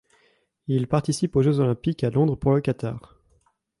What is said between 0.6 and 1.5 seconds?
Il participe aux